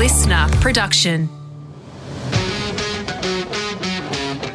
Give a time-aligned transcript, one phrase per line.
[0.00, 1.28] listener production.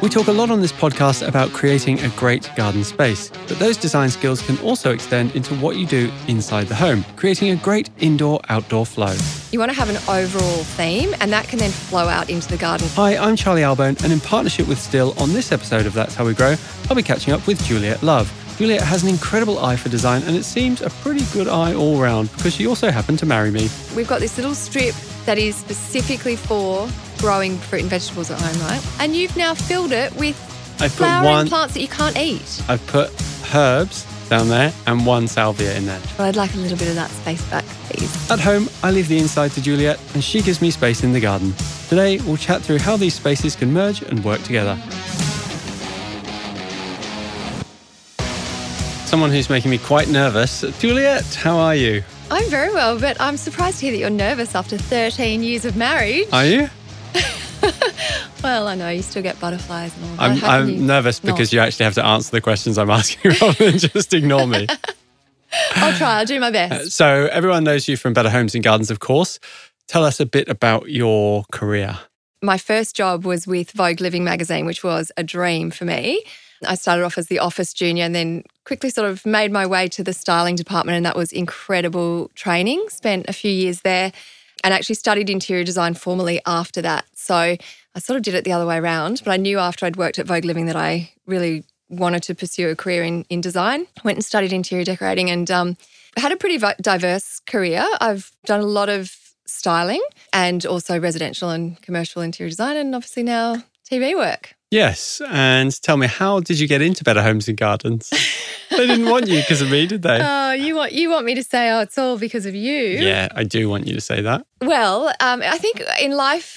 [0.02, 3.76] We talk a lot on this podcast about creating a great garden space, but those
[3.76, 7.90] design skills can also extend into what you do inside the home, creating a great
[7.98, 9.14] indoor outdoor flow.
[9.52, 12.56] You want to have an overall theme, and that can then flow out into the
[12.56, 12.88] garden.
[12.94, 16.26] Hi, I'm Charlie Albone, and in partnership with STIHL, on this episode of That's How
[16.26, 16.56] We Grow,
[16.90, 18.32] I'll be catching up with Juliet Love.
[18.56, 22.00] Juliet has an incredible eye for design, and it seems a pretty good eye all
[22.00, 23.68] round because she also happened to marry me.
[23.94, 24.94] We've got this little strip
[25.26, 26.88] that is specifically for
[27.18, 28.82] growing fruit and vegetables at home, right?
[28.98, 30.36] And you've now filled it with
[30.80, 32.62] I put one, plants that you can't eat.
[32.66, 33.10] I've put
[33.54, 36.00] herbs down there and one salvia in there.
[36.18, 38.30] Well, I'd like a little bit of that space back, please.
[38.30, 41.20] At home, I leave the inside to Juliet, and she gives me space in the
[41.20, 41.52] garden.
[41.88, 44.78] Today, we'll chat through how these spaces can merge and work together.
[49.16, 50.60] Someone who's making me quite nervous.
[50.78, 52.02] Juliet, how are you?
[52.30, 55.74] I'm very well, but I'm surprised to hear that you're nervous after 13 years of
[55.74, 56.26] marriage.
[56.34, 56.68] Are you?
[58.42, 60.44] Well, I know you still get butterflies and all that.
[60.44, 61.32] I'm, I'm nervous not?
[61.32, 64.66] because you actually have to answer the questions I'm asking rather than just ignore me.
[65.76, 66.18] I'll try.
[66.18, 66.72] I'll do my best.
[66.72, 69.40] Uh, so, everyone knows you from Better Homes and Gardens, of course.
[69.88, 71.98] Tell us a bit about your career.
[72.42, 76.22] My first job was with Vogue Living magazine, which was a dream for me.
[76.64, 79.88] I started off as the office junior and then quickly sort of made my way
[79.88, 82.84] to the styling department, and that was incredible training.
[82.88, 84.12] Spent a few years there
[84.64, 87.04] and actually studied interior design formally after that.
[87.14, 89.96] So I sort of did it the other way around, but I knew after I'd
[89.96, 93.86] worked at Vogue Living that I really wanted to pursue a career in, in design.
[94.02, 95.76] Went and studied interior decorating and um,
[96.16, 97.86] had a pretty diverse career.
[98.00, 103.22] I've done a lot of styling and also residential and commercial interior design, and obviously
[103.22, 104.55] now TV work.
[104.70, 105.22] Yes.
[105.28, 108.10] And tell me, how did you get into Better Homes and Gardens?
[108.70, 110.20] they didn't want you because of me, did they?
[110.48, 112.80] Oh, you want you want me to say, oh, it's all because of you?
[112.80, 114.46] yeah, I do want you to say that.
[114.60, 116.56] Well, um, I think in life,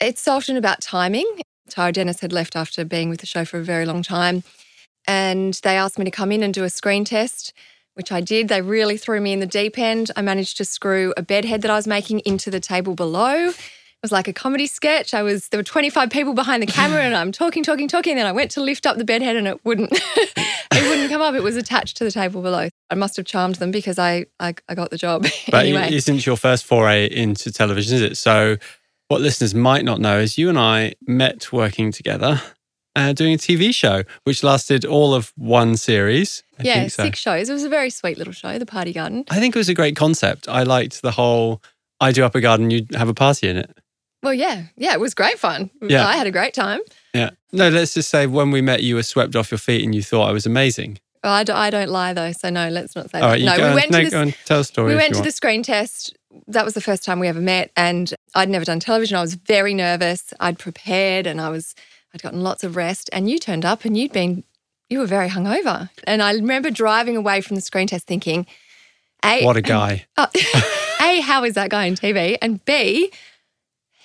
[0.00, 1.26] it's often about timing.
[1.68, 4.44] Tara Dennis had left after being with the show for a very long time,
[5.06, 7.52] and they asked me to come in and do a screen test,
[7.94, 8.48] which I did.
[8.48, 10.10] They really threw me in the deep end.
[10.16, 13.52] I managed to screw a bed head that I was making into the table below.
[13.98, 15.12] It was like a comedy sketch.
[15.12, 18.12] I was there were 25 people behind the camera and I'm talking, talking, talking.
[18.12, 21.10] And then I went to lift up the bed head and it wouldn't it wouldn't
[21.10, 21.34] come up.
[21.34, 22.68] It was attached to the table below.
[22.90, 25.26] I must have charmed them because I I, I got the job.
[25.50, 25.88] But anyway.
[25.88, 28.16] it isn't your first foray into television, is it?
[28.16, 28.58] So,
[29.08, 32.40] what listeners might not know is you and I met working together
[32.94, 36.42] uh, doing a TV show, which lasted all of one series.
[36.58, 37.02] I yeah, think so.
[37.04, 37.48] six shows.
[37.48, 39.24] It was a very sweet little show, The Party Garden.
[39.30, 40.48] I think it was a great concept.
[40.48, 41.62] I liked the whole
[42.00, 43.76] I do up a garden, you have a party in it.
[44.22, 45.70] Well, yeah, yeah, it was great fun.
[45.80, 46.06] Yeah.
[46.06, 46.80] I had a great time.
[47.14, 47.30] Yeah.
[47.52, 50.02] No, let's just say when we met, you were swept off your feet and you
[50.02, 50.98] thought I was amazing.
[51.24, 53.32] Well, I, do, I don't lie though, so no, let's not say All that.
[53.32, 54.90] right, you no, go, we on, went no, to go the, on, tell a story.
[54.90, 55.26] we went to want.
[55.26, 56.16] the screen test.
[56.46, 59.16] That was the first time we ever met, and I'd never done television.
[59.16, 60.32] I was very nervous.
[60.40, 61.74] I'd prepared, and I was
[62.14, 63.10] I'd gotten lots of rest.
[63.12, 64.44] And you turned up, and you'd been
[64.88, 65.90] you were very hungover.
[66.04, 68.46] And I remember driving away from the screen test thinking,
[69.24, 70.06] "A, What a guy.
[70.16, 70.26] Oh,
[71.00, 72.36] a, how is that guy in TV?
[72.40, 73.10] And B,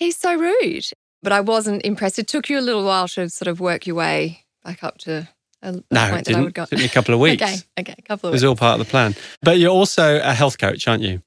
[0.03, 0.85] he's so rude.
[1.21, 2.19] But I wasn't impressed.
[2.19, 5.29] It took you a little while to sort of work your way back up to
[5.61, 6.63] a, a No, point it that I would go.
[6.63, 7.41] It took me a couple of weeks.
[7.41, 8.49] okay, okay, a couple It of was weeks.
[8.49, 9.15] all part of the plan.
[9.41, 11.21] But you're also a health coach, aren't you?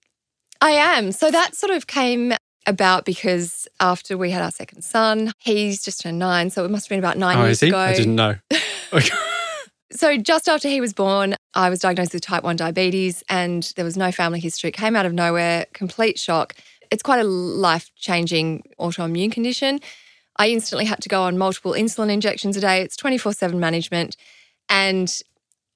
[0.61, 1.13] I am.
[1.13, 2.35] So that sort of came
[2.67, 6.51] about because after we had our second son, he's just turned nine.
[6.51, 7.69] So it must have been about nine oh, years is he?
[7.69, 7.79] ago.
[7.79, 8.35] I didn't know.
[9.93, 13.85] So just after he was born, I was diagnosed with type 1 diabetes and there
[13.85, 14.69] was no family history.
[14.69, 16.55] It came out of nowhere, complete shock.
[16.91, 19.81] It's quite a life-changing autoimmune condition.
[20.37, 22.83] I instantly had to go on multiple insulin injections a day.
[22.83, 24.17] It's 24/7 management.
[24.69, 25.11] And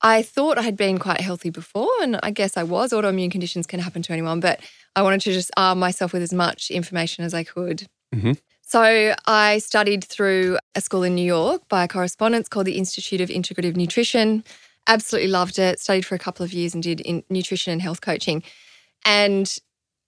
[0.02, 2.92] I thought I had been quite healthy before and I guess I was.
[2.92, 4.60] Autoimmune conditions can happen to anyone, but
[4.96, 7.86] I wanted to just arm myself with as much information as I could.
[8.14, 8.38] Mhm.
[8.62, 13.28] So I studied through a school in New York by correspondence called the Institute of
[13.28, 14.44] Integrative Nutrition.
[14.86, 15.80] Absolutely loved it.
[15.80, 18.42] Studied for a couple of years and did in nutrition and health coaching.
[19.04, 19.54] And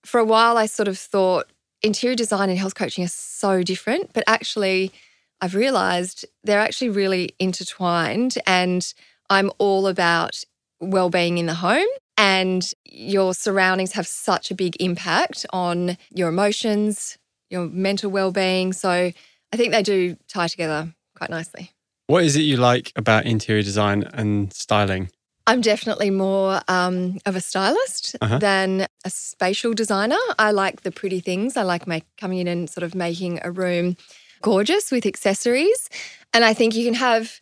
[0.04, 1.50] for a while, I sort of thought
[1.82, 4.92] interior design and health coaching are so different, but actually,
[5.40, 8.38] I've realized they're actually really intertwined.
[8.46, 8.92] And
[9.28, 10.44] I'm all about
[10.80, 11.86] well-being in the home
[12.18, 17.18] and your surroundings have such a big impact on your emotions,
[17.50, 18.72] your mental well-being.
[18.72, 21.72] So I think they do tie together quite nicely.
[22.08, 25.10] What is it you like about interior design and styling?
[25.46, 28.38] I'm definitely more um, of a stylist Uh-huh.
[28.38, 30.18] than a spatial designer.
[30.38, 31.56] I like the pretty things.
[31.56, 33.96] I like make, coming in and sort of making a room
[34.40, 35.88] gorgeous with accessories.
[36.32, 37.40] And I think you can have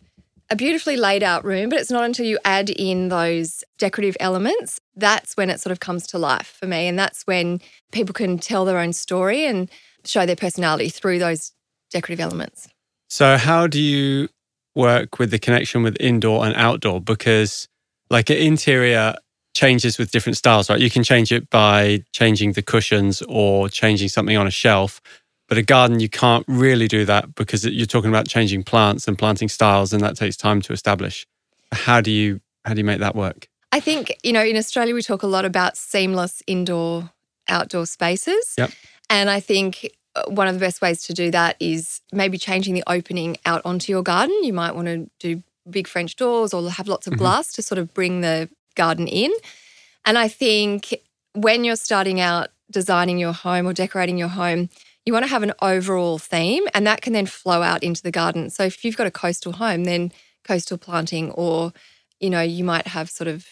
[0.50, 4.80] a beautifully laid out room, but it's not until you add in those decorative elements
[4.96, 6.86] that's when it sort of comes to life for me.
[6.86, 7.60] And that's when
[7.90, 9.70] people can tell their own story and
[10.04, 11.52] show their personality through those
[11.90, 12.68] decorative elements.
[13.08, 14.28] So, how do you
[14.74, 17.00] work with the connection with indoor and outdoor?
[17.00, 17.66] Because,
[18.10, 19.14] like, an interior
[19.54, 20.80] changes with different styles, right?
[20.80, 25.00] You can change it by changing the cushions or changing something on a shelf.
[25.48, 29.18] But a garden, you can't really do that because you're talking about changing plants and
[29.18, 31.26] planting styles, and that takes time to establish.
[31.72, 33.48] How do you how do you make that work?
[33.72, 37.10] I think you know in Australia we talk a lot about seamless indoor
[37.48, 38.70] outdoor spaces, Yep.
[39.08, 42.74] and I think uh, one of the best ways to do that is maybe changing
[42.74, 44.36] the opening out onto your garden.
[44.44, 47.18] You might want to do big French doors or have lots of Mhm.
[47.18, 49.32] glass to sort of bring the garden in.
[50.04, 50.94] And I think
[51.34, 54.68] when you're starting out designing your home or decorating your home,
[55.06, 58.10] you want to have an overall theme and that can then flow out into the
[58.10, 58.50] garden.
[58.50, 60.12] So if you've got a coastal home, then
[60.44, 61.72] coastal planting or
[62.20, 63.46] you know, you might have sort of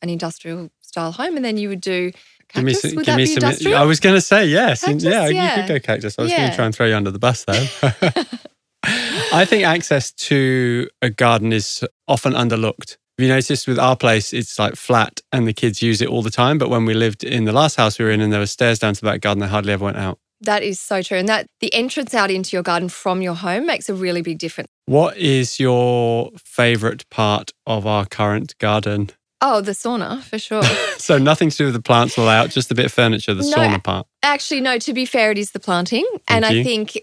[0.00, 2.12] an industrial style home and then you would do
[2.48, 2.80] cactus.
[2.82, 3.42] some- would that be some.
[3.42, 3.76] industrial?
[3.78, 4.84] I was going to say yes.
[4.84, 5.56] Cactus, yeah, yeah.
[5.56, 6.16] you could go cactus.
[6.16, 7.68] I was going to try and throw you under the bus there.
[9.36, 12.96] I think access to a garden is often underlooked.
[13.18, 16.30] You noticed with our place, it's like flat and the kids use it all the
[16.30, 16.56] time.
[16.56, 18.78] But when we lived in the last house we were in and there were stairs
[18.78, 20.18] down to that garden, they hardly ever went out.
[20.40, 21.18] That is so true.
[21.18, 24.38] And that the entrance out into your garden from your home makes a really big
[24.38, 24.68] difference.
[24.86, 29.10] What is your favorite part of our current garden?
[29.42, 30.62] Oh, the sauna for sure.
[30.96, 33.42] So nothing to do with the plants all out, just a bit of furniture, the
[33.42, 34.06] No, sauna part.
[34.22, 36.06] Actually, no, to be fair, it is the planting.
[36.26, 36.98] and Thank I think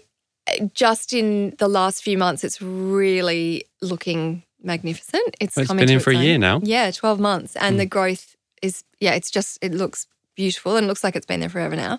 [0.74, 5.36] just in the last few months, it's really looking magnificent.
[5.40, 6.60] It's, Well, it's been in for a its year now.
[6.62, 7.56] Yeah, 12 months.
[7.56, 7.78] And Mm.
[7.78, 10.06] the growth is, yeah, it's just, it looks
[10.36, 11.98] beautiful and looks like it's been there forever now.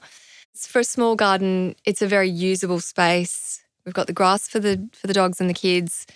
[0.54, 3.62] It's for a small garden, it's a very usable space.
[3.86, 6.08] We've got the grass for the for the dogs and the kids.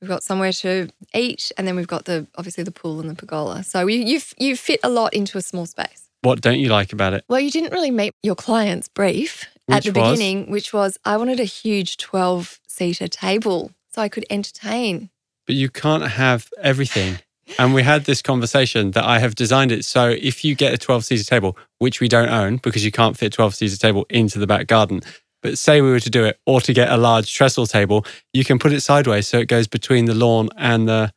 [0.00, 3.14] We've got somewhere to eat, and then we've got the obviously the pool and the
[3.14, 3.62] pergola.
[3.62, 6.08] So you you you fit a lot into a small space.
[6.22, 7.24] What don't you like about it?
[7.28, 10.18] Well, you didn't really meet your client's brief at the was?
[10.18, 15.10] beginning, which was I wanted a huge 12 seater table so I could entertain.
[15.46, 17.18] But you can't have everything.
[17.58, 20.78] And we had this conversation that I have designed it so if you get a
[20.78, 24.06] 12 seater table, which we don't own because you can't fit a 12 seater table
[24.08, 25.02] into the back garden,
[25.42, 28.44] but say we were to do it or to get a large trestle table, you
[28.44, 31.12] can put it sideways so it goes between the lawn and the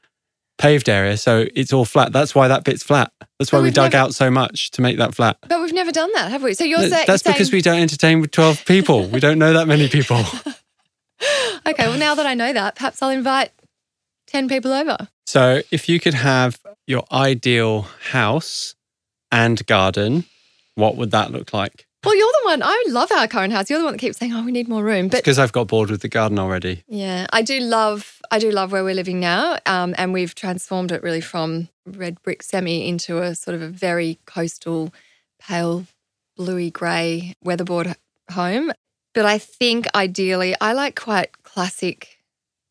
[0.58, 1.18] paved area.
[1.18, 2.12] So it's all flat.
[2.14, 3.12] That's why that bit's flat.
[3.40, 5.38] That's why But we dug never- out so much to make that flat.
[5.48, 6.54] But we've never done that, have we?
[6.54, 9.08] So you're Th- saying That's because we don't entertain with 12 people.
[9.08, 10.24] We don't know that many people.
[11.68, 13.50] Okay, well, now that I know that, perhaps I'll invite
[14.28, 14.98] 10 people over.
[15.26, 18.76] So, if you could have your ideal house
[19.32, 20.26] and garden,
[20.76, 21.85] what would that look like?
[22.06, 22.62] Well, you're the one.
[22.64, 23.70] I love our current house.
[23.70, 25.68] You're the one that keeps saying, "Oh, we need more room." But Because I've got
[25.68, 26.84] bored with the garden already.
[26.88, 28.22] yeah, I do love.
[28.32, 32.22] I do love where we're living now, um, and we've transformed it really from red
[32.22, 34.94] brick semi into a sort of a very coastal,
[35.40, 35.86] pale
[36.38, 37.96] bluey grey weatherboard
[38.32, 38.72] home.
[39.14, 42.20] But I think ideally, I like quite classic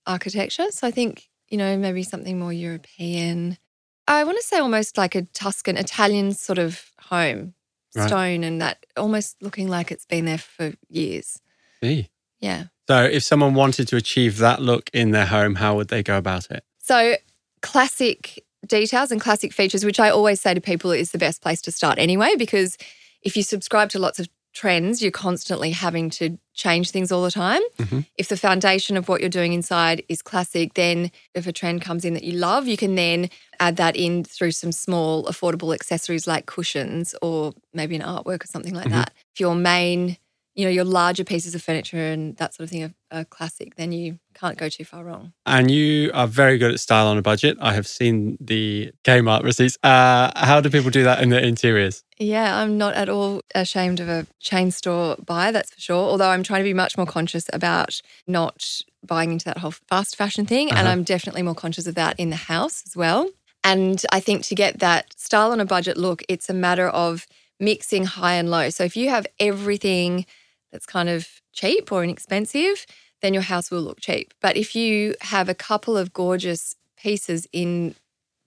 [0.07, 0.67] architecture.
[0.71, 3.59] So I think you know maybe something more European.
[4.07, 7.55] I want to say almost like a Tuscan Italian sort of home,
[7.95, 8.09] Right.
[8.09, 11.41] stone and that almost looking like it's been there for years.
[11.83, 12.09] See.
[12.41, 12.65] Yeah.
[12.89, 16.19] So, if someone wanted to achieve that look in their home, how would they go
[16.19, 16.65] about it?
[16.79, 17.17] So
[17.63, 21.63] classic details and classic features, which I always say to people is the best place
[21.63, 22.77] to start anyway, because
[23.23, 27.31] if you subscribe to lots of trends, you're constantly having to change things all the
[27.31, 27.61] time.
[27.79, 28.07] Mhm.
[28.17, 32.05] If the foundation of what you're doing inside is classic, then if a trend comes
[32.05, 33.29] in that you love, you can then
[33.61, 38.47] add that in through some small, affordable accessories like cushions or maybe an artwork or
[38.47, 38.93] something like Mhm.
[38.93, 39.13] that.
[39.35, 40.17] If your main,
[40.55, 43.75] you know, your larger pieces of furniture and that sort of thing are, are classic,
[43.75, 45.33] then you can't go too far wrong.
[45.47, 47.57] And you are very good at style on a budget.
[47.61, 49.77] I have seen the Kmart receipts.
[49.83, 52.05] Uh, how do people do that in their interiors?
[52.19, 55.97] Yeah, I'm not at all ashamed of a chain store buy, that's for sure.
[56.11, 60.15] Although I'm trying to be much more conscious about not buying into that whole fast
[60.17, 60.71] fashion thing.
[60.71, 60.91] And Uh-huh.
[60.91, 63.29] I'm definitely more conscious of that in the house as well.
[63.65, 67.27] And I think to get that style on a budget look, it's a matter of
[67.59, 68.69] mixing high and low.
[68.71, 70.27] So if you have everything
[70.75, 72.85] that's kind of cheap or inexpensive,
[73.23, 74.35] then your house will look cheap.
[74.43, 77.95] But if you have a couple of gorgeous pieces in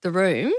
[0.02, 0.52] the room,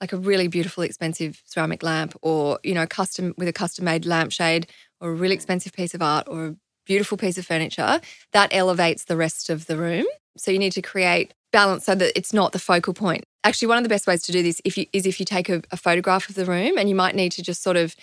[0.00, 4.06] like a really beautiful expensive ceramic lamp or you know custom with a custom made
[4.06, 4.68] lampshade
[5.00, 5.38] or a really mm.
[5.38, 6.56] expensive piece of art or a
[6.86, 8.00] beautiful piece of furniture
[8.32, 10.06] that elevates the rest of the room.
[10.36, 13.24] So you need to create balance so that it's not the focal point.
[13.42, 15.48] Actually one of the best ways to do this if you is if you take
[15.48, 17.96] a, a photograph of the room and you might need to just sort of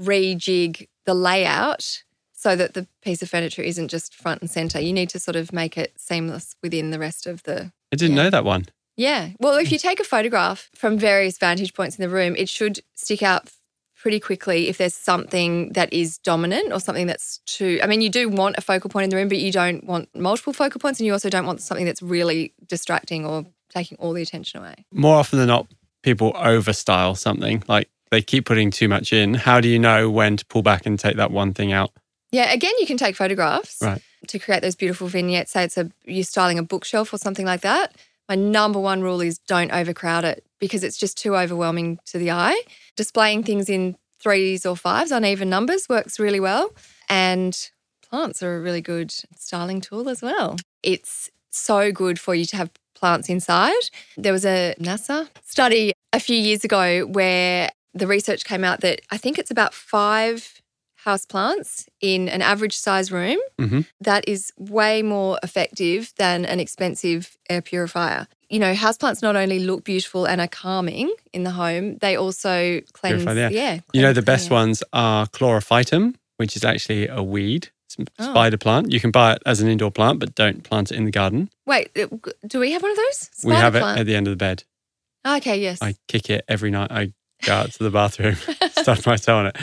[0.00, 2.04] rejig the layout
[2.40, 5.36] so that the piece of furniture isn't just front and center you need to sort
[5.36, 8.24] of make it seamless within the rest of the I didn't Yeah.
[8.24, 8.66] know that one.
[8.96, 9.30] Yeah.
[9.38, 9.74] Well, if hmm.
[9.74, 13.50] you take a photograph from various vantage points in the room, it should stick out
[13.96, 17.80] pretty quickly if there's something that is dominant or something that's too.
[17.82, 20.14] I mean, you do want a focal point in the room, but you don't want
[20.14, 21.00] multiple focal points.
[21.00, 24.86] And you also don't want something that's really distracting or taking all the attention away.
[24.92, 25.66] More often than not,
[26.02, 27.62] people overstyle something.
[27.68, 29.34] Like they keep putting too much in.
[29.34, 31.90] How do you know when to pull back and take that one thing out?
[32.32, 32.52] Yeah.
[32.52, 34.02] Again, you can take photographs Right.
[34.28, 35.52] to create those beautiful vignettes.
[35.52, 37.96] Say it's a you're styling a bookshelf or something like that.
[38.28, 42.30] My number one rule is don't overcrowd it because it's just too overwhelming to the
[42.30, 42.60] eye.
[42.96, 46.72] Displaying things in threes or fives, uneven numbers, works really well.
[47.08, 47.58] And
[48.08, 50.56] plants are a really good styling tool as well.
[50.82, 53.82] It's so good for you to have plants inside.
[54.16, 59.00] There was a NASA study a few years ago where the research came out that
[59.10, 60.59] I think it's about five
[61.04, 63.86] house plants in an average size room Mhm.
[64.00, 68.26] that is way more effective than an expensive air purifier.
[68.48, 72.80] You know, houseplants not only look beautiful and are calming in the home, they also
[72.92, 73.50] cleanse Purify the air.
[73.50, 73.80] yeah.
[73.92, 77.68] You know, the best ones are chlorophytum, which is actually a weed,
[78.18, 78.30] Oh.
[78.30, 78.92] spider plant.
[78.92, 81.50] You can buy it as an indoor plant, but don't plant it in the garden.
[81.66, 82.06] Wait, uh,
[82.46, 83.30] do we have one of those?
[83.44, 84.64] we have Spider it at the end of the bed.
[85.24, 85.42] plant?
[85.42, 85.78] Okay, yes.
[85.82, 86.90] I kick it every night.
[86.92, 87.12] I
[87.44, 88.36] go out to the bathroom,
[88.72, 89.56] stuff my toe on it.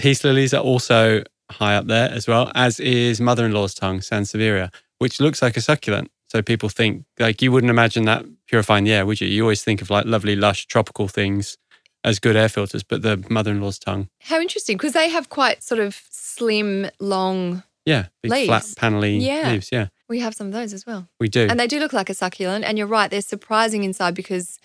[0.00, 4.00] Peace lilies are also high up there as well, as is mother in law's tongue,
[4.00, 6.10] Sansevieria, which looks like a succulent.
[6.28, 9.26] So people think, like, you wouldn't imagine that purifying the air, would you?
[9.28, 11.58] You always think of like lovely, lush, tropical things
[12.02, 15.28] as good air filters, but the mother in law's tongue, How interesting, because they have
[15.28, 17.62] quite sort of slim, long.
[17.84, 18.74] yeah, big flat, Leaves.
[18.76, 19.50] panelly Yeah.
[19.52, 19.68] leaves.
[19.70, 21.08] Yeah, We have some of those as well.
[21.18, 21.46] we do.
[21.50, 22.64] And they do look like a succulent.
[22.64, 24.58] And you're right, they're surprising inside because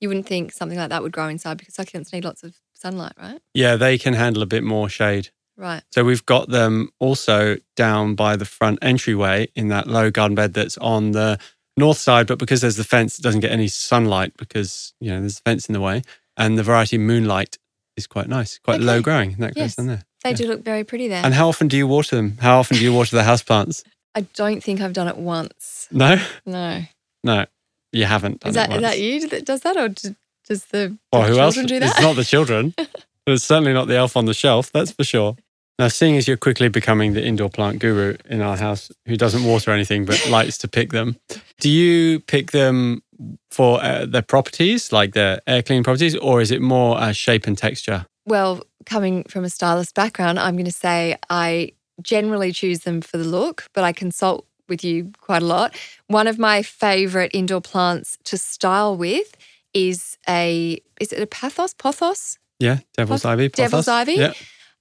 [0.00, 3.12] you wouldn't think something like that would grow inside because succulents need lots of sunlight,
[3.20, 3.40] right?
[3.54, 5.28] yeah, they can handle a bit more shade.
[5.56, 5.82] Right.
[5.92, 10.54] So we've got them also down by the front entryway in that low garden bed
[10.54, 11.38] that's on the
[11.76, 15.20] north side, but because there's the fence, it doesn't get any sunlight because you know
[15.20, 16.02] there's a fence in the way.
[16.36, 17.58] And the variety moonlight
[17.96, 18.84] is quite nice, quite Okay.
[18.84, 19.32] low growing.
[19.38, 20.04] That goes down there.
[20.24, 20.36] They Yeah.
[20.36, 21.22] do look very pretty there.
[21.24, 22.38] And how often do you water them?
[22.40, 23.82] How often do you water the houseplants?
[24.14, 25.88] I don't think I've done it once.
[25.90, 26.82] No, No.
[27.22, 27.44] no,
[27.92, 28.94] you haven't done Is that it is once.
[28.94, 30.16] that you that does that or do-
[30.50, 31.54] does the, Well, who else?
[31.54, 31.90] children do that?
[31.92, 32.74] It's not the children.
[33.26, 34.72] it's certainly not the elf on the shelf.
[34.72, 35.36] That's for sure.
[35.78, 39.44] Now, seeing as you're quickly becoming the indoor plant guru in our house, who doesn't
[39.44, 41.16] water anything but likes to pick them,
[41.60, 43.02] do you pick them
[43.52, 47.46] for uh, their properties, like their air clean properties, or is it more uh, shape
[47.46, 48.06] and texture?
[48.26, 53.18] Well, coming from a stylist background, I'm going to say I generally choose them for
[53.18, 55.76] the look, but I consult with you quite a lot.
[56.08, 59.36] One of my favorite indoor plants to style with
[59.74, 63.48] is a is it a pathos pothos Yeah, devil's ivy.
[63.48, 64.14] Devil's ivy?
[64.14, 64.32] Yeah,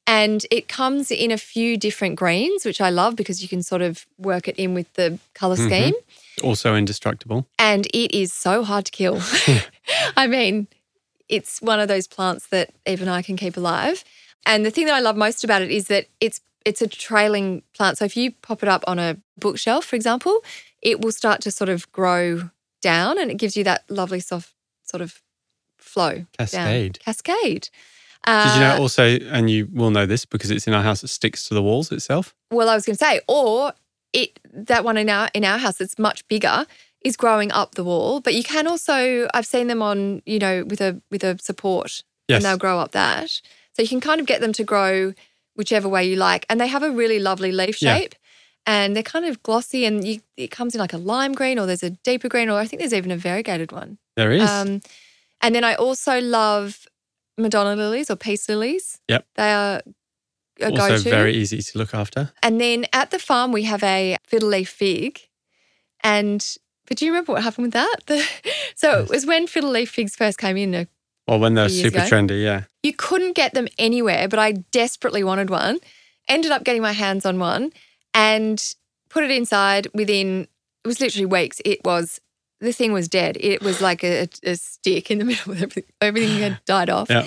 [0.08, 3.81] and it comes in a few different greens which I love because you can sort
[3.81, 5.65] of work it in with the color Mhm.
[5.67, 5.93] scheme
[6.43, 7.48] also indestructible.
[7.58, 9.22] and it is so hard to kill.
[10.17, 10.67] I mean,
[11.27, 14.03] it's one of those plants that even I can keep alive.
[14.46, 17.62] And the thing that I love most about it is that it's it's a trailing
[17.74, 17.98] plant.
[17.98, 20.43] So if you pop it up on a bookshelf, for example,
[20.81, 22.50] it will start to sort of grow
[22.81, 24.53] down and it gives you that lovely soft
[24.89, 25.22] sort of
[25.77, 26.13] flow.
[26.13, 26.27] down.
[26.38, 27.00] Cascade.
[27.00, 27.69] Cascade.
[28.25, 31.03] Did you know Uh, also, and you will know this because it's in our house,
[31.03, 32.36] it sticks to the walls itself?
[32.51, 33.74] Well, I was going to say, or
[34.13, 36.65] it that one in our in our house that's much bigger
[37.05, 38.19] is growing up the wall.
[38.19, 42.03] But you can also I've seen them on you know with a with a support
[42.27, 42.38] Yes.
[42.38, 43.29] and they'll grow up that.
[43.74, 45.13] So you can kind of get them to grow
[45.55, 47.98] whichever way you like, and they have a really lovely leaf Yeah.
[48.66, 51.66] And they're kind of glossy, and you, it comes in like a lime green, or
[51.66, 53.98] there's a deeper green, or I think there's even a variegated one.
[54.16, 54.48] There is.
[54.48, 54.82] Um,
[55.42, 56.86] and then I also love
[57.38, 59.00] Madonna lilies or peace lilies.
[59.08, 59.25] Yep.
[59.36, 59.82] They are
[60.62, 61.10] a also go-to.
[61.10, 62.32] very easy to look after.
[62.44, 65.20] And then at the farm, we have a fiddle leaf fig.
[66.04, 66.46] And,
[66.86, 67.96] but do you remember what happened with that?
[68.08, 68.24] The,
[68.75, 70.75] so it was when fiddle leaf figs first came in.
[70.75, 70.86] uh,
[71.28, 72.08] Or when they're super ago.
[72.08, 72.63] trendy, yeah.
[72.84, 75.80] You couldn't get them anywhere, but I desperately wanted one.
[76.28, 77.72] Ended up getting my hands on one
[78.13, 78.74] and
[79.10, 80.48] put it inside within,
[80.84, 81.62] it was literally weeks.
[81.66, 82.20] It was,
[82.60, 83.38] the thing was dead.
[83.39, 85.94] It was like a, a stick in the middle of everything.
[86.01, 87.10] Everything had died off.
[87.10, 87.25] Yeah.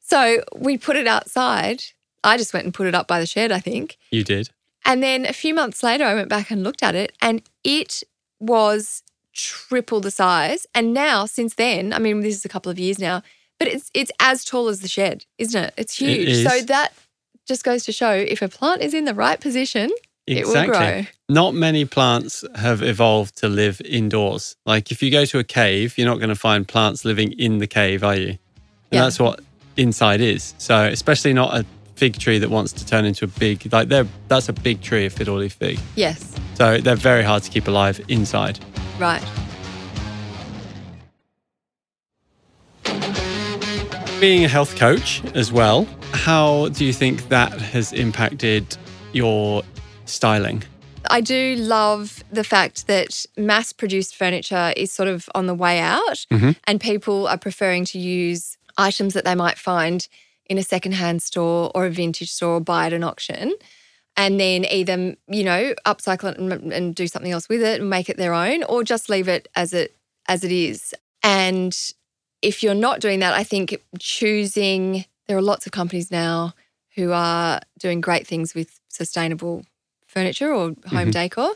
[0.00, 1.82] So we put it outside.
[2.24, 3.98] I just went and put it up by the shed, I think.
[4.10, 4.50] You did.
[4.84, 8.02] And then a few months later, I went back and looked at it, and it
[8.40, 10.66] was triple the size.
[10.74, 13.22] And now, since then, I mean, this is a couple of years now,
[13.58, 15.74] but it's it's as tall as the shed, isn't it?
[15.76, 16.46] It's It huge.
[16.46, 16.92] So that
[17.46, 19.90] just goes to show if a plant is in the right position,
[20.26, 21.08] Exactly.
[21.28, 24.56] Not many plants have evolved to live indoors.
[24.64, 27.58] Like if you go to a cave, you're not going to find plants living in
[27.58, 28.28] the cave, are you?
[28.28, 28.38] And
[28.90, 29.02] yeah.
[29.02, 29.40] that's what
[29.76, 30.54] inside is.
[30.58, 34.06] So especially not a fig tree that wants to turn into a big like they're
[34.28, 35.78] that's a big tree, a fiddly fig.
[35.96, 36.34] Yes.
[36.54, 38.58] So they're very hard to keep alive inside.
[38.98, 39.22] Right.
[44.20, 48.76] Being a health coach as well, how do you think that has impacted
[49.12, 49.62] your
[50.12, 50.62] styling?
[51.10, 55.80] I do love the fact that mass produced furniture is sort of on the way
[55.80, 56.54] out Mhm.
[56.66, 60.06] and people are preferring to use items that they might find
[60.46, 63.52] in a secondhand store or a vintage store or buy at an auction
[64.16, 67.90] and then either, you know, upcycle it and, and do something else with it and
[67.90, 69.96] make it their own or just leave it as it
[70.28, 70.94] as it is.
[71.24, 71.76] And
[72.42, 76.54] if you're not doing that, I think choosing there are lots of companies now
[76.94, 79.64] who are doing great things with sustainable
[80.12, 81.12] furniture or home Mhm.
[81.12, 81.50] decor.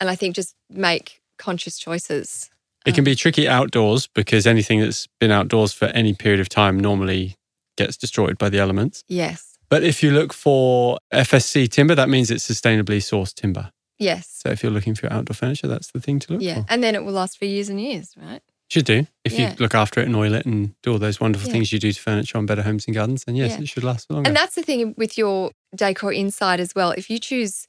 [0.00, 2.50] And I think just make conscious choices.
[2.86, 6.78] It can be tricky outdoors because anything that's been outdoors for any period of time
[6.80, 7.36] normally
[7.76, 9.04] gets destroyed by the elements.
[9.08, 9.58] Yes.
[9.68, 13.70] But if you look for FSC timber, that means it's sustainably sourced timber.
[13.98, 14.40] Yes.
[14.42, 16.44] So if you're looking for your outdoor furniture, that's the thing to look for.
[16.46, 16.62] Yeah.
[16.62, 16.66] for.
[16.70, 18.40] And then it will last for years and years, right?
[18.70, 19.06] Should do.
[19.24, 19.50] If Yeah.
[19.50, 21.52] you look after it and oil it and do all those wonderful Yeah.
[21.52, 23.60] things you do to furniture on Better Homes and Gardens, then yes, Yeah.
[23.60, 24.28] it should last for longer.
[24.28, 26.92] And that's the thing with your decor inside as well.
[26.92, 27.66] If you choose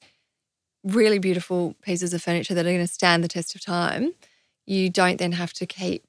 [0.84, 4.14] really beautiful pieces of furniture that are going to stand the test of time,
[4.66, 6.06] you don't then have to keep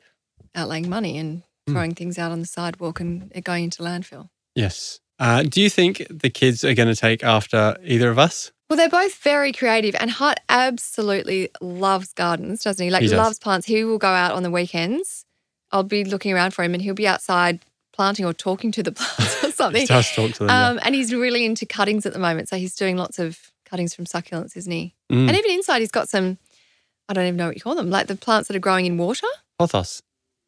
[0.56, 1.74] outlaying money and Hmm.
[1.74, 4.28] throwing things out on the sidewalk and it going into landfill.
[4.56, 4.98] yes.
[5.20, 8.50] Uh, do you think the kids are going to take after either of us?
[8.68, 12.90] Well, they're both very creative, and Hart absolutely loves gardens, doesn't he?
[12.90, 13.18] Like, He does.
[13.18, 13.66] loves plants.
[13.68, 15.24] He will go out on the weekends.
[15.70, 17.60] I'll be looking around for him, and he'll be outside
[17.92, 19.82] planting or talking to the plants or something.
[19.82, 20.48] He does talk to them.
[20.48, 20.68] yeah.
[20.70, 22.48] Um, and he's really into cuttings at the moment.
[22.48, 23.38] So he's doing lots of
[23.72, 24.94] cuttings from succulents, isn't he?
[25.10, 25.28] Mm.
[25.28, 26.36] And even inside, he's got some,
[27.08, 28.98] I don't even know what you call them, like the plants that are growing in
[28.98, 29.26] water.
[29.58, 30.02] Pothos,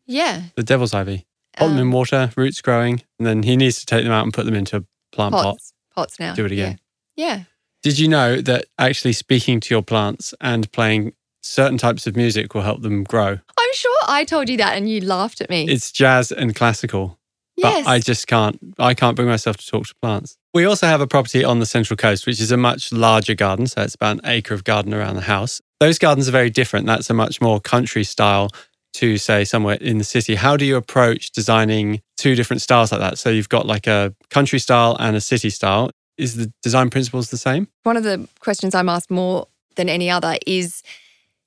[0.07, 0.43] Yeah.
[0.57, 1.26] the devil's ivy.
[1.57, 4.25] Put them in Um, water, roots growing, and then he needs to take them out
[4.25, 5.43] and put them into a plant pot.
[5.45, 5.73] pots.
[5.95, 6.35] Pots now.
[6.35, 6.78] Do it again.
[7.16, 7.26] Yeah.
[7.37, 7.43] yeah.
[7.83, 11.12] Did you know that actually speaking to your plants and playing
[11.43, 13.38] certain types of music will help them grow?
[13.59, 15.66] I'm sure I told you that and you laughed at me.
[15.69, 17.19] It's jazz and classical,
[17.57, 17.85] Yes.
[17.85, 17.90] but.
[17.90, 18.59] I just can't.
[18.78, 20.37] I can't bring myself to talk to plants.
[20.54, 23.66] We also have a property on the Central Coast, which is a much larger garden.
[23.66, 25.60] So it's about an acre of garden around the house.
[25.80, 26.86] Those gardens are very different.
[26.86, 28.50] That's a much more country style
[28.95, 30.36] to say somewhere in the city.
[30.36, 33.19] How do you approach designing two different styles like that?
[33.19, 35.90] So you've got like a country style and a city style.
[36.19, 37.67] Is the design principles the same?
[37.82, 40.84] One of the questions I'm asked more than any other is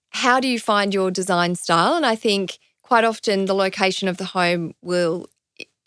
[0.10, 1.96] how do you find your design style?
[1.96, 5.28] And I think quite often the location of the home will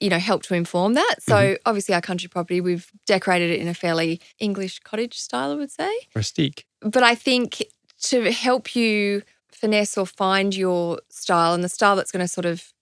[0.00, 1.16] you know help to inform that.
[1.20, 1.62] So mm-hmm.
[1.66, 5.70] obviously our country property we've decorated it in a fairly English cottage style I would
[5.70, 5.90] say.
[6.14, 6.64] Rustique.
[6.80, 7.62] But I think
[8.02, 12.46] to help you finesse or find your style and the style that's going to sort
[12.46, 12.72] of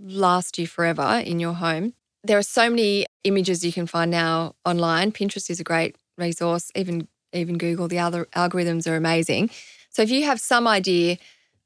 [0.00, 1.92] last you forever in your home.
[2.22, 5.10] There are so many images you can find now online.
[5.10, 7.88] Pinterest is a great resource, even even Google.
[7.88, 9.50] The other algorithms are amazing.
[9.90, 11.18] So if you have some idea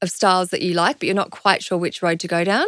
[0.03, 2.67] of styles that you like, but you're not quite sure which road to go down,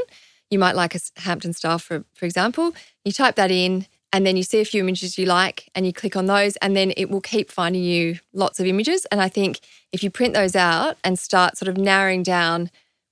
[0.51, 2.75] you might like a Hampton style, for for example.
[3.05, 5.93] You type that in, and then you see a few images you like, and you
[5.93, 9.07] click on those, and then it will keep finding you lots of images.
[9.07, 9.61] And I think
[9.93, 12.71] if you print those out and start sort of narrowing down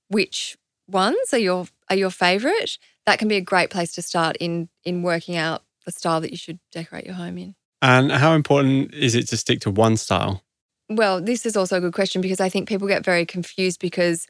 [0.09, 4.37] which ones are your are your favorite, that can be a great place to start
[4.39, 7.55] in in working out the style that you should decorate your home in.
[7.81, 10.41] And how important is it to stick to one style?
[10.89, 14.27] Well, this is also a good question because I think people get very confused because,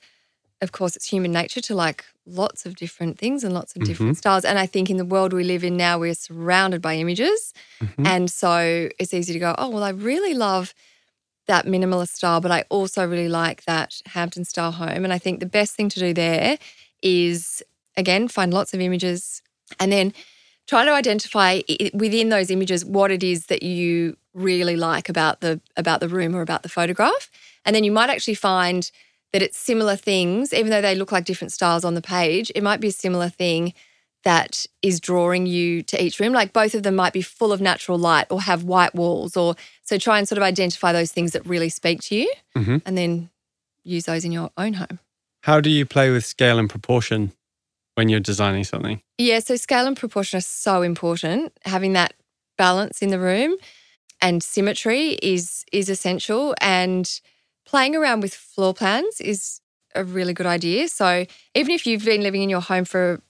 [0.65, 4.17] of course, it's human nature to like lots of different things and lots of different
[4.17, 4.43] styles.
[4.43, 7.53] And I think in the world we live in now, we're surrounded by images.
[7.81, 8.05] Mhm.
[8.13, 10.73] And so it's easy to go, oh, well, I really love
[11.47, 15.03] that minimalist style, but I also really like that Hampton style home.
[15.05, 16.57] And I think the best thing to do there
[17.03, 17.61] is,
[17.95, 19.41] again, find lots of images
[19.79, 20.11] and then
[20.67, 21.61] try to identify
[21.93, 26.35] within those images what it is that you really like about the about the room
[26.35, 27.29] or about the photograph
[27.63, 28.91] and then you might actually find
[29.35, 32.63] that it's similar things even though they look like different styles on the page it
[32.63, 33.73] might be a similar thing
[34.23, 37.59] that is drawing you to each room like both of them might be full of
[37.59, 41.33] natural light or have white walls or so try and sort of identify those things
[41.33, 42.81] that really speak to you Mhm.
[42.85, 43.29] and then
[43.83, 44.99] use those in your own home
[45.43, 47.33] How do you play with scale and proportion
[47.95, 49.01] when you're designing something?
[49.17, 51.53] Yeah, so scale and proportion are so important.
[51.65, 52.13] Having that
[52.57, 53.55] balance in the room
[54.21, 57.21] and symmetry is is essential and
[57.65, 59.61] playing around with floor plans is
[59.95, 60.87] a really good idea.
[60.87, 63.21] So even if you've been living in your home for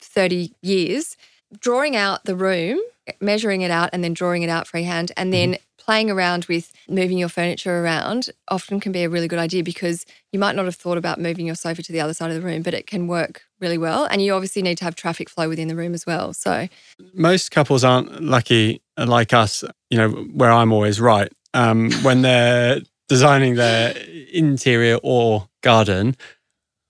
[0.00, 1.16] 30 years,
[1.58, 2.80] drawing out the room,
[3.20, 7.18] measuring it out and then drawing it out freehand and then playing around with moving
[7.18, 10.74] your furniture around often can be a really good idea because you might not have
[10.74, 13.06] thought about moving your sofa to the other side of the room, but it can
[13.06, 14.06] work really well.
[14.06, 16.32] And you obviously need to have traffic flow within the room as well.
[16.32, 16.68] So,
[17.12, 21.30] Most couples aren't lucky like us, you know, where I'm always right.
[21.52, 23.96] Um, when they're designing their
[24.32, 26.16] interior or garden,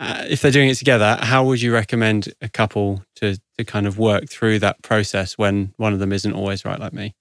[0.00, 3.86] uh, if they're doing it together, how would you recommend a couple to to kind
[3.86, 7.14] of work through that process when one of them isn't always right, like me?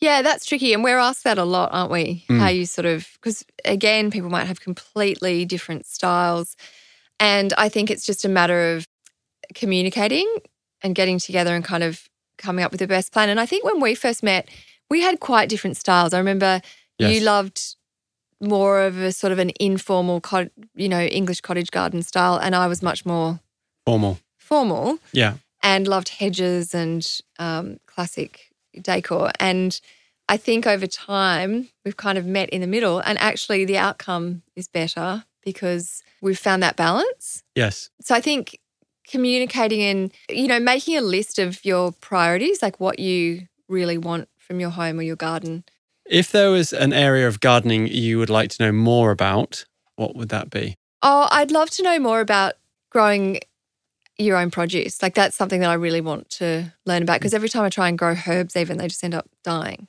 [0.00, 0.72] Yeah, that's tricky.
[0.72, 2.24] And we're asked that a lot, aren't we?
[2.28, 2.40] Mm.
[2.40, 6.56] How you sort of, because again, people might have completely different styles.
[7.20, 8.84] And I think it's just a matter of
[9.54, 10.28] communicating
[10.82, 13.28] and getting together and kind of coming up with the best plan.
[13.28, 14.48] And I think when we first met,
[14.90, 16.12] we had quite different styles.
[16.12, 16.60] I remember
[16.98, 17.14] Yes.
[17.14, 17.76] you loved
[18.42, 22.54] more of a sort of an informal, cot- you know, English cottage garden style, and
[22.54, 23.40] I was much more
[23.86, 24.18] Formal.
[24.38, 25.34] formal Yeah.
[25.62, 27.06] and loved hedges and
[27.38, 28.50] um, classic
[28.80, 29.30] decor.
[29.40, 29.80] And
[30.28, 34.42] I think over time we've kind of met in the middle, and actually the outcome
[34.56, 37.42] is better because we've found that balance.
[37.54, 37.90] Yes.
[38.00, 38.58] So I think
[39.08, 44.28] communicating and you know making a list of your priorities, like what you really want
[44.38, 45.64] from your home or your garden.
[46.12, 49.64] If there was an area of gardening you would like to know more about,
[49.96, 50.76] what would that be?
[51.00, 52.52] Oh, I'd love to know more about
[52.90, 53.40] growing
[54.18, 55.00] your own produce.
[55.00, 57.88] Like that's something that I really want to learn about because every time I try
[57.88, 59.88] and grow herbs, even they just end up dying.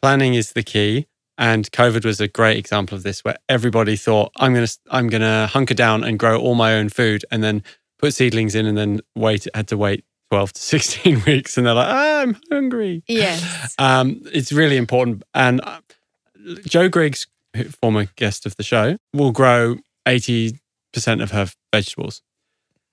[0.00, 1.06] Planning is the key.
[1.36, 5.46] And COVID was a great example of this, where everybody thought, "I'm gonna, I'm gonna
[5.46, 7.62] hunker down and grow all my own food," and then
[7.98, 11.74] put seedlings in, and then wait, had to wait twelve to sixteen weeks, and they're
[11.74, 13.74] like, ah, "I'm hungry." Yes.
[13.78, 15.22] Um, it's really important.
[15.34, 15.80] And uh,
[16.66, 17.26] Joe Griggs,
[17.82, 20.58] former guest of the show, will grow 80%
[21.22, 22.22] of her vegetables.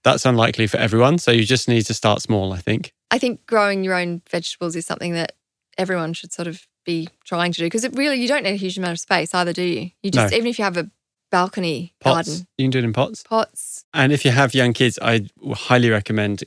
[0.03, 1.17] That's unlikely for everyone.
[1.17, 2.93] So you just need to start small, I think.
[3.11, 5.33] I think growing your own vegetables is something that
[5.77, 8.57] everyone should sort of be trying to do because it really you don't need a
[8.57, 9.91] huge amount of space either, do you?
[10.03, 10.37] You just No.
[10.37, 10.89] even if you have a
[11.31, 12.27] balcony Pots.
[12.29, 13.23] garden, You can do it in pots.
[13.23, 16.43] pots, And if you have young kids, I highly recommend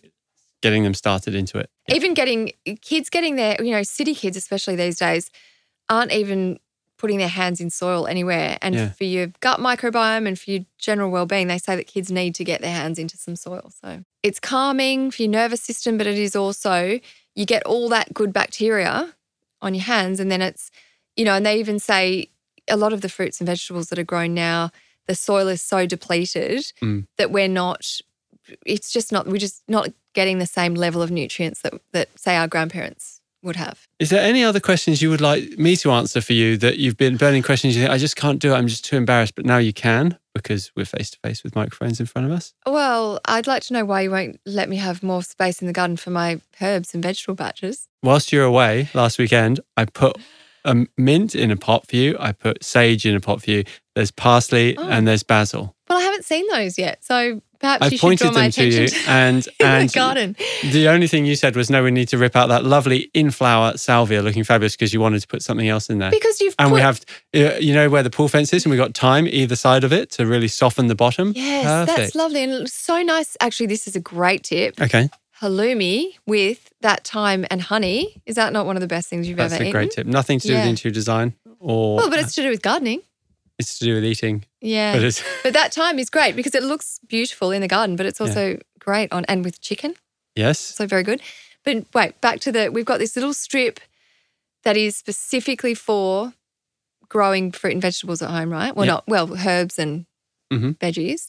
[0.62, 1.71] getting them started into it.
[1.94, 5.31] even getting kids getting their you know city kids especially these days
[5.88, 6.59] aren't even
[6.99, 8.59] putting their hands in soil anywhere.
[8.61, 8.90] And Yeah.
[8.90, 12.42] for your gut microbiome and for your general well-being, they say that kids need to
[12.44, 13.71] get their hands into some soil.
[13.81, 16.99] So it's calming for your nervous system, but it is also
[17.37, 19.14] you get all that good bacteria
[19.62, 20.71] on your hands, and then it's
[21.16, 22.31] you know, and they even say
[22.68, 24.71] a lot of the fruits and vegetables that are grown now,
[25.07, 27.07] the soil is so depleted Mm.
[27.16, 28.01] that we're not.
[28.66, 29.27] It's just not.
[29.29, 29.88] We're just not
[30.19, 33.87] getting the same level of nutrients that that say our grandparents would have.
[34.01, 36.97] Is there any other questions you would like me to answer for you that you've
[36.97, 37.77] been burning questions?
[37.77, 38.57] You think I just can't do it.
[38.57, 39.35] I'm just too embarrassed.
[39.37, 42.53] But now you can because we're face to face with microphones in front of us.
[42.67, 45.73] Well, I'd like to know why you won't let me have more space in the
[45.73, 47.87] garden for my herbs and vegetable patches.
[48.03, 50.17] Whilst you're away last weekend, I put
[50.65, 52.17] a mint in a pot for you.
[52.19, 53.63] I put sage in a pot for you.
[53.95, 54.89] There's parsley Oh.
[54.89, 55.75] and there's basil.
[55.89, 58.51] Well, I haven't seen those yet, so perhaps I've you should draw pointed my them
[58.53, 60.37] to you, and and the garden.
[60.71, 63.31] the only thing you said was no, we need to rip out that lovely in
[63.31, 66.11] flower salvia looking fabulous because you wanted to put something else in there.
[66.11, 67.01] Because you've And put, we have,
[67.35, 69.92] uh, you know, where the pool fence is, and we've got thyme either side of
[69.92, 71.33] it to really soften the bottom.
[71.35, 71.97] yes, Perfect.
[71.99, 73.37] that's lovely and so nice.
[73.40, 74.81] Actually, this is a great tip.
[74.81, 75.09] Okay,
[75.40, 78.21] Halloumi with that thyme and honey.
[78.27, 79.49] Is that not one of the best things you've ever?
[79.49, 79.73] that's ever a eaten?
[79.81, 80.07] great tip.
[80.07, 83.01] Nothing to do with interior design or Well, but it's to do with gardening.
[83.59, 84.44] It's to do with eating.
[84.61, 84.92] Yeah.
[84.99, 88.21] But But that thyme is great because it looks beautiful in the garden, but it's
[88.21, 89.94] also great on and with chicken.
[90.37, 91.21] yes, So very good.
[91.64, 93.81] But wait, back to the we've got this little strip
[94.64, 96.33] that is specifically for
[97.09, 98.75] growing fruit and vegetables at home, right?
[98.77, 98.92] Well, Yeah.
[98.94, 100.07] not well, herbs and
[100.53, 100.79] Mhm.
[100.79, 101.29] veggies.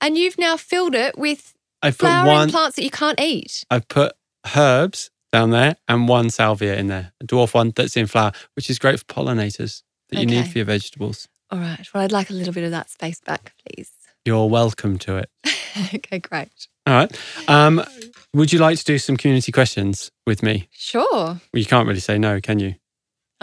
[0.00, 2.50] And you've now filled it with I put one.
[2.50, 3.64] plants that you can't eat.
[3.70, 4.12] I've put
[4.54, 8.68] herbs down there and one salvia in there, a dwarf one that's in flower, which
[8.68, 11.28] is great for pollinators that you need for your vegetables.
[11.52, 11.86] All right.
[11.92, 13.90] Well, I'd like a little bit of that space back, please.
[14.24, 15.28] You're welcome to it.
[15.94, 16.48] okay, great.
[16.86, 17.20] All right.
[17.46, 17.84] Um,
[18.32, 20.68] would you like to do some community questions with me?
[20.72, 21.04] Sure.
[21.10, 22.76] Well, you can't really say no, can you?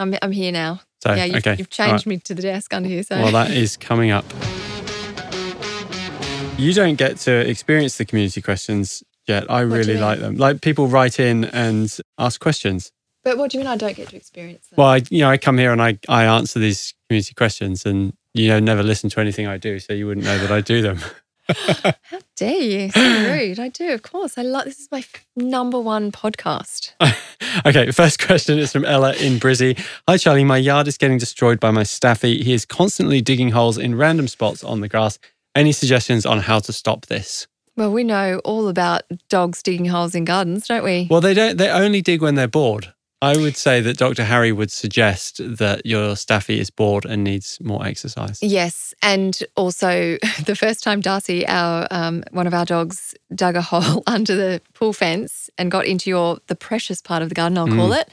[0.00, 0.80] I'm I'm here now.
[1.04, 1.54] So yeah, you've, okay.
[1.56, 1.90] you've All right.
[1.92, 3.04] changed me to the desk under here.
[3.04, 4.24] So Well, that is coming up.
[6.58, 9.48] You don't get to experience the community questions yet.
[9.48, 10.36] I you really like them.
[10.36, 12.90] Like people write in and ask questions.
[13.22, 14.78] But what do you mean I don't get to experience that?
[14.78, 18.14] Well, I, you know, I come here and I, I answer these community questions, and
[18.34, 20.80] you know, never listen to anything I do, so you wouldn't know that I do
[20.82, 21.00] them.
[21.54, 22.90] How dare you?
[22.90, 23.58] So rude.
[23.58, 24.38] I do, of course.
[24.38, 26.92] I love this is my f- number one podcast.
[27.66, 29.78] okay, first question is from Ella in Brizzy.
[30.08, 30.44] Hi, Charlie.
[30.44, 32.42] My yard is getting destroyed by my staffy.
[32.42, 35.18] He is constantly digging holes in random spots on the grass.
[35.54, 37.48] Any suggestions on how to stop this?
[37.76, 41.08] Well, we know all about dogs digging holes in gardens, don't we?
[41.10, 41.56] Well, they don't.
[41.56, 42.92] They only dig when they're bored.
[43.22, 44.24] I would say that Dr.
[44.24, 48.38] Harry would suggest that your staffy is bored and needs more exercise.
[48.42, 53.62] Yes, and also the first time Darcy, our um, one of our dogs, dug a
[53.62, 57.58] hole under the pool fence and got into your the precious part of the garden,
[57.58, 58.08] I'll call it.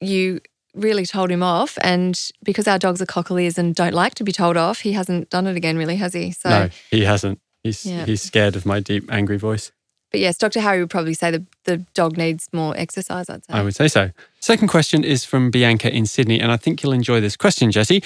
[0.00, 0.40] You
[0.74, 4.32] really told him off, and because our dogs are cockaliers and don't like to be
[4.32, 6.30] told off, he hasn't done it again, really, has he?
[6.30, 7.40] So No, he hasn't.
[7.64, 8.04] He's Yeah.
[8.04, 9.72] he's scared of my deep, angry voice.
[10.14, 10.60] But yes, Dr.
[10.60, 13.52] Harry would probably say the, the dog needs more exercise, I'd say.
[13.52, 14.12] I would say so.
[14.38, 18.00] Second question is from Bianca in Sydney, and I think you'll enjoy this question, Jesse.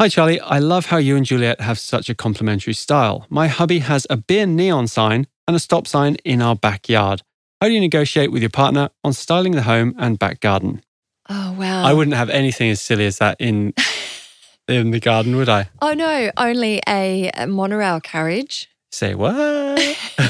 [0.00, 0.40] Hi, Charlie.
[0.40, 3.26] I love how you and Juliet have such a complementary style.
[3.30, 7.22] My hubby has a beer neon sign and a stop sign in our backyard.
[7.60, 10.82] How do you negotiate with your partner on styling the home and back garden?
[11.28, 11.84] oh, wow.
[11.84, 13.72] I wouldn't have anything as silly as that in
[14.66, 15.68] in the garden, would I?
[15.80, 18.68] Oh, no, only a, a monorail carriage.
[18.90, 19.96] Say what?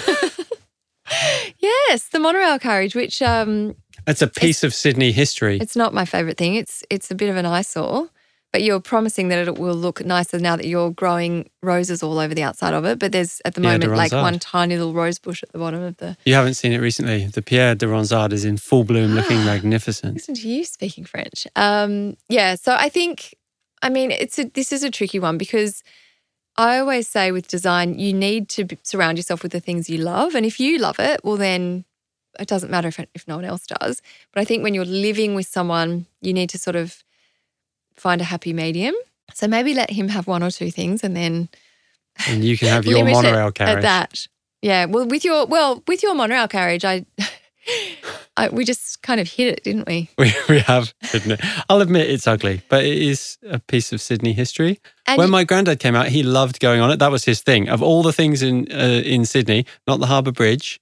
[1.59, 5.59] Yes, the monorail carriage, which um, That's a piece of Sydney history.
[5.61, 6.55] it's not my favourite thing.
[6.55, 8.11] It's it's a bit of an eyesore.
[8.53, 12.35] But you're promising that it will look nicer now that you're growing roses all over
[12.35, 12.99] the outside of it.
[12.99, 14.23] But there's at the Pierre de moment like Ronsard.
[14.23, 16.17] one tiny little rose bush at the bottom of the.
[16.25, 17.27] You haven't seen it recently.
[17.27, 20.15] The Pierre de Ronsard is in full bloom, looking magnificent.
[20.15, 21.47] Listen to you speaking French.
[21.55, 23.35] Um, yeah, so I think,
[23.83, 25.83] I mean, it's a, this is a tricky one because
[26.59, 30.35] I always say with design, you need to surround yourself with the things you love,
[30.35, 31.85] and if you love it, well, then
[32.39, 34.01] it doesn't matter if if no one else does.
[34.33, 37.03] But I think when you're living with someone, you need to sort of
[37.95, 38.95] find a happy medium.
[39.35, 41.49] So maybe let him have one or two things, and then
[42.27, 43.77] And you can have your monorail carriage.
[43.79, 44.27] at that.
[44.63, 47.05] Yeah, well, with your well, with your monorail carriage, I,
[48.37, 50.11] I we just kind of hit it, didn't we?
[50.19, 51.41] We, we have, didn't it?
[51.69, 54.81] I'll admit it's ugly, but it is a piece of Sydney history.
[55.07, 56.99] And when you- my granddad came out, he loved going on it.
[56.99, 57.69] That was his thing.
[57.69, 60.81] Of all the things in uh, in Sydney, not the Harbour Bridge,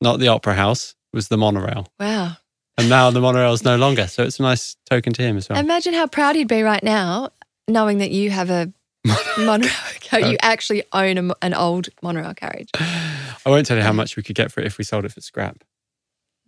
[0.00, 1.86] not the Opera House, was the monorail.
[1.98, 2.36] wow.
[2.78, 4.06] And now the monorail is no longer.
[4.06, 5.58] So it's a nice token to him as well.
[5.58, 7.28] Imagine how proud he'd be right now,
[7.68, 8.72] knowing that you have a
[9.38, 9.72] monorail.
[10.12, 12.68] You actually own a, an old monorail carriage.
[12.74, 15.12] I won't tell you how much we could get for it if we sold it
[15.12, 15.62] for scrap.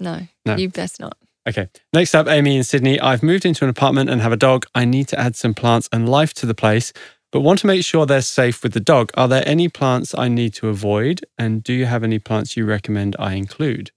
[0.02, 0.56] No, No.
[0.56, 1.16] you best not.
[1.48, 1.68] Okay.
[1.92, 3.00] Next up, Amy in Sydney.
[3.00, 4.66] I've moved into an apartment and have a dog.
[4.74, 6.92] I need to add some plants and life to the place,
[7.32, 9.10] but want to make sure they're safe with the dog.
[9.16, 11.24] Are there any plants I need to avoid?
[11.38, 13.90] And do you have any plants you recommend I include?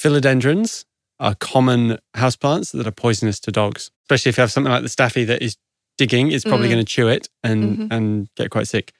[0.00, 0.84] Philodendrons
[1.18, 4.88] are common houseplants that are poisonous to dogs, especially if you have something like the
[4.88, 5.56] staffy that is
[5.98, 6.70] digging, it's probably Mm.
[6.70, 7.88] going to chew it and, Mhm.
[7.90, 8.92] and get quite sick.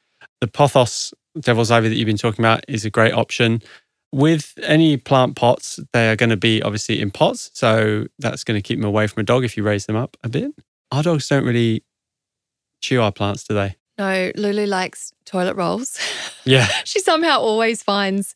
[0.43, 3.63] The pothos devil's ivy that you've been talking about is a great option.
[4.13, 7.51] With any plant pots, they are going to be obviously in pots.
[7.55, 10.17] So that's going to keep them away from a dog if you raise them up
[10.25, 10.53] a bit.
[10.91, 11.85] Our dogs don't really
[12.81, 13.77] chew our plants, do they?
[13.99, 15.99] No, Lulu likes toilet rolls.
[16.45, 16.67] Yeah.
[16.85, 18.35] she somehow always finds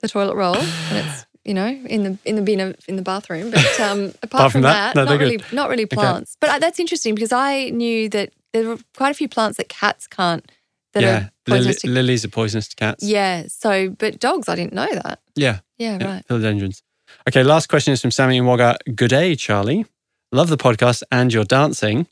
[0.00, 3.02] the toilet roll, and it's you know in the in the bin of, in the
[3.02, 3.50] bathroom.
[3.50, 6.36] But um, apart, from from, that, that, no, not really not really plants.
[6.40, 9.68] But uh, that's interesting because I knew that there were quite a few plants that
[9.68, 10.50] cats can't
[10.94, 11.08] that yeah.
[11.08, 13.04] are Lily, poisonous to lilies are poisonous to cats.
[13.04, 13.44] Yeah.
[13.48, 15.20] So, but dogs, I didn't know that.
[15.34, 15.60] Yeah.
[15.78, 16.28] Yeah, Yeah, right.
[16.28, 16.82] Philodendrons.
[17.28, 18.78] Okay, last question is from Sammy in Wagga.
[18.94, 19.86] Good day, Charlie.
[20.32, 22.06] Love the podcast and your dancing.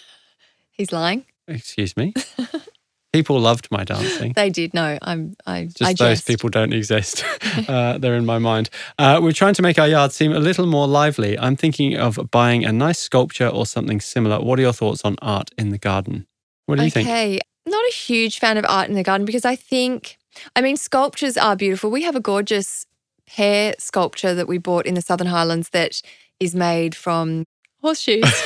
[0.70, 1.24] He's lying.
[1.48, 2.14] Excuse me.
[3.12, 4.32] people loved my dancing.
[4.34, 4.72] They did.
[4.74, 5.34] No, I'm.
[5.46, 5.64] I.
[5.64, 6.26] Just I those jest.
[6.26, 7.24] people don't exist.
[7.68, 8.70] uh, they're in my mind.
[8.98, 11.38] Uh, we're trying to make our yard seem a little more lively.
[11.38, 14.40] I'm thinking of buying a nice sculpture or something similar.
[14.40, 16.26] What are your thoughts on art in the garden?
[16.66, 17.08] What do you think?
[17.08, 17.40] Okay.
[17.66, 20.18] Not a huge fan of art in the garden because I think,
[20.56, 21.90] I mean, sculptures are beautiful.
[21.90, 22.86] We have a gorgeous
[23.26, 26.00] pear sculpture that we bought in the Southern Highlands that
[26.38, 27.44] is made from
[27.80, 28.24] horseshoes.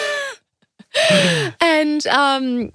[1.61, 2.71] and um,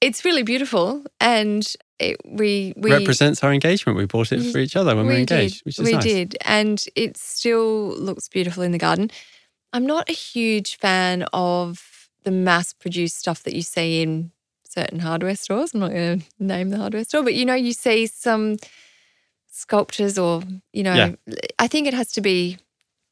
[0.00, 1.04] it's really beautiful.
[1.20, 1.66] And
[1.98, 3.98] it, we, we Represents our engagement.
[3.98, 5.64] We bought it for each other when we, were we engaged, did.
[5.66, 6.02] which is we nice.
[6.02, 9.10] did, and it still looks beautiful in the garden.
[9.72, 14.32] I'm not a huge fan of the mass-produced stuff that you see in
[14.70, 15.74] certain hardware stores.
[15.74, 18.56] I'm not going to name the hardware store, but you know, you see some
[19.50, 21.34] sculptures, or you know, Yeah.
[21.58, 22.58] I think it has to be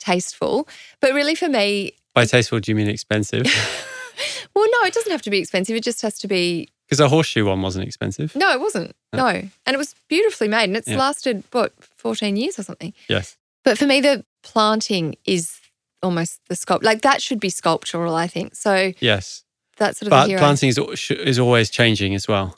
[0.01, 0.68] tasteful.
[1.01, 3.44] But really, for me, By tasteful, do you mean expensive?
[4.55, 5.77] well, no, it doesn't have to be expensive.
[5.77, 6.68] It just has to be.
[6.87, 8.35] Because a horseshoe one wasn't expensive.
[8.35, 8.94] No, it wasn't.
[9.12, 9.18] No.
[9.25, 9.29] No,
[9.66, 10.99] and it was beautifully made, and it's Yeah.
[10.99, 12.94] lasted what 14 years or something.
[13.09, 13.37] Yes.
[13.64, 15.59] But for me, the planting is
[16.03, 16.83] almost the sculpt.
[16.85, 18.55] Like that should be sculptural, I think.
[18.55, 19.44] So Yes.
[19.79, 20.79] That's sort of But planting is,
[21.11, 22.57] is always changing as well.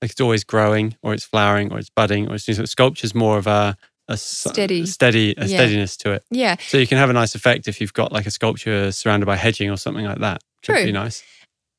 [0.00, 2.66] Like it's always growing, or it's flowering, or it's budding, or it's something.
[2.66, 3.76] Sculpture's more of a
[4.16, 4.84] Steady.
[4.84, 5.56] steady, a Yeah.
[5.56, 6.24] steadiness to it.
[6.30, 9.24] yeah, So you can have a nice effect if you've got like a sculpture surrounded
[9.26, 10.42] by hedging or something like that.
[10.62, 10.84] True.
[10.84, 11.22] be nice.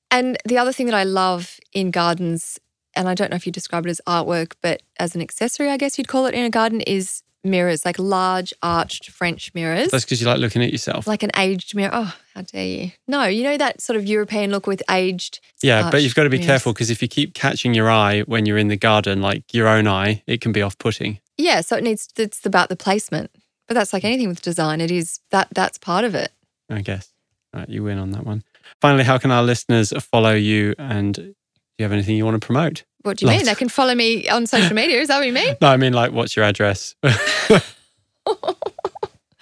[0.10, 2.60] and the other thing that I love in gardens,
[2.95, 5.77] and I don't know if you describe it as artwork, but as an accessory, I
[5.77, 9.91] guess you'd call it in a garden, is mirrors, like large arched French mirrors.
[9.91, 11.08] That's because you like looking at yourself.
[11.08, 11.91] like an aged mirror.
[11.93, 12.91] Oh, how dare you?
[13.08, 15.39] No, you know that sort of European look with aged.
[15.62, 18.21] yeah, but you've got to be arched careful because if you keep catching your eye
[18.21, 21.19] when you're in the garden, like your own eye, it can be off-putting.
[21.38, 22.10] Yeah, so it needs.
[22.17, 23.32] It's about the placement,
[23.67, 24.82] but that's like anything with design.
[24.82, 26.32] It is that that's part of it.
[26.69, 27.12] I guess.
[27.53, 28.43] All right, you win on that one.
[28.82, 31.34] Finally, how can our listeners follow you and do
[31.79, 32.84] you have anything you want to promote?
[33.03, 33.45] What do you mean?
[33.45, 34.99] They can follow me on social media.
[34.99, 35.55] Is that what you mean?
[35.61, 36.95] No, I mean like, what's your address?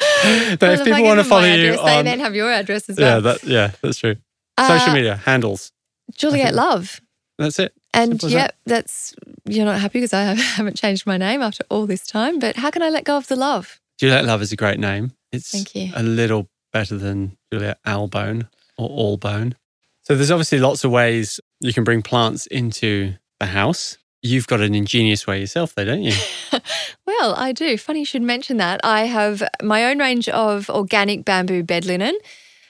[0.01, 2.89] That Well, if people want to follow my you address, they then have your address
[2.89, 3.21] as yeah, well.
[3.21, 4.15] that yeah, that's true.
[4.59, 5.71] Social Uh, media handles.
[6.15, 6.99] Juliet Love.
[7.37, 7.73] That's it.
[7.93, 8.55] And yeah, that.
[8.65, 12.39] that's you're not happy because I have- haven't changed my name after all this time.
[12.39, 13.79] But how can I let go of the love?
[13.99, 15.11] Juliet Love is a great name.
[15.31, 15.91] It's Thank you.
[15.95, 18.47] a little better than Juliet Albone
[18.77, 19.53] or Allbone.
[20.01, 23.97] So there's obviously lots of ways you can bring plants into the house.
[24.21, 26.13] You've got an ingenious way yourself, though, don't you?
[27.07, 27.77] Well, I do.
[27.77, 28.79] Funny you should mention that.
[28.83, 32.17] I have my own range of organic bamboo bed linen.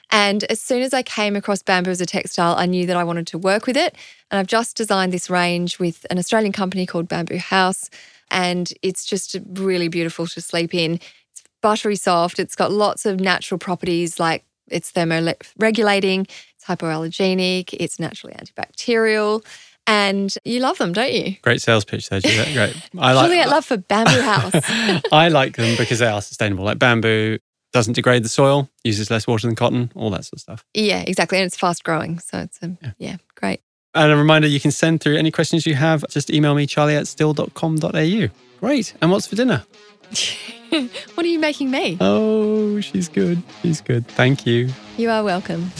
[0.09, 3.03] And as soon as I came across bamboo as a textile, I knew that I
[3.05, 3.95] wanted to work with it.
[4.29, 7.89] And I've just designed this range with an Australian company called Bamboo House.
[8.29, 10.95] And it's just really beautiful to sleep in.
[10.95, 12.37] It's buttery soft.
[12.37, 19.45] It's got lots of natural properties like it's thermoregulating, it's hypoallergenic, it's naturally antibacterial.
[19.87, 21.35] And you love them, don't you?
[21.41, 22.53] Great sales pitch there, Juliet.
[22.53, 22.89] Great.
[22.97, 24.53] I like Juliet Love for Bamboo House.
[25.11, 26.63] I like them because they are sustainable.
[26.63, 27.39] Like bamboo
[27.73, 30.65] doesn't degrade the soil, uses less water than cotton, all that sort of stuff.
[30.73, 31.37] Yeah, exactly.
[31.37, 32.19] And it's fast growing.
[32.19, 33.17] So it's um, a, yeah.
[33.35, 33.61] great.
[33.93, 36.05] And a reminder, you can send through any questions you have.
[36.09, 38.27] Just email me, charlie at stihl.com.au.
[38.59, 38.93] Great.
[39.01, 39.63] And what's for dinner?
[40.69, 41.97] what are you making me?
[41.99, 43.41] Oh, she's good.
[43.61, 44.07] She's good.
[44.07, 44.69] Thank you.
[44.97, 45.71] You are welcome.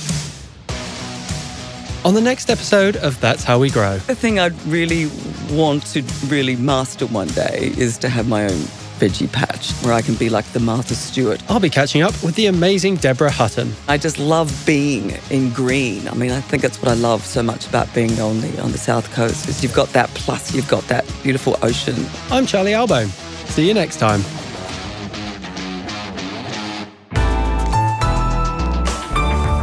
[2.04, 4.00] On the next episode of That's How We Grow.
[4.00, 5.06] The thing I'd really
[5.52, 8.58] want to really master one day is to have my own
[8.98, 11.44] veggie patch where I can be like the Martha Stewart.
[11.48, 13.74] I'll be catching up with the amazing Deborah Hutton.
[13.88, 16.08] I just love being in green.
[16.08, 18.72] I mean, I think that's what I love so much about being on the on
[18.72, 22.04] the south coast is you've got that plus you've got that beautiful ocean.
[22.32, 23.10] I'm Charlie Albone.
[23.46, 24.22] See you next time.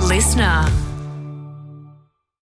[0.07, 0.88] Listener.